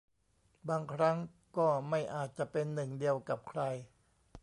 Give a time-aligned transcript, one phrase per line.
[0.69, 1.17] บางครั้ง
[1.57, 3.61] ก็ไม่อาจจะเป็นหนึ่งเดียวกับใคร